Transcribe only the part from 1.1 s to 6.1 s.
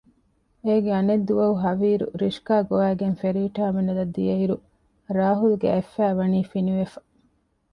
ދުވަހު ހަވީރު ރިޝްކާ ގޮވައިގެން ފެރީ ޓާމިނަލަށް ދިޔައިރު ރާހުލްގެ އަތް